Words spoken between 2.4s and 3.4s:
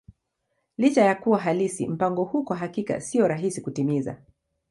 kwa hakika sio